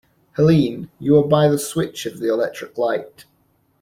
Helene, 0.35 0.89
you 0.97 1.15
are 1.19 1.27
by 1.27 1.47
the 1.47 1.59
switch 1.59 2.07
of 2.07 2.17
the 2.17 2.27
electric 2.27 2.75
light. 2.75 3.25